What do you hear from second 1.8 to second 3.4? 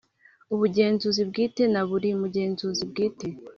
buri mugenzuzi bwite